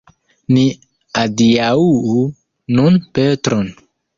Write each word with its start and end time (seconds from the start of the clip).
Ni 0.55 0.63
adiaŭu 1.23 2.25
nun 2.79 2.99
Petron. 3.19 3.71